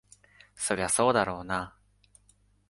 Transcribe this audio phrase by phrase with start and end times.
[0.55, 1.77] そりゃそうだろうな。